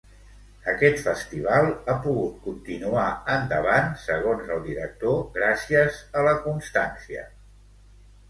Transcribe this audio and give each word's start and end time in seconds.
Aquest 0.71 1.01
festival 1.07 1.67
ha 1.71 1.95
pogut 2.05 2.37
continuar 2.45 3.03
endavant, 3.35 3.93
segons 4.05 4.49
el 4.55 4.63
director, 4.69 5.21
gràcies 5.37 5.99
a 6.23 6.27
la 6.29 6.35
constància. 6.47 7.25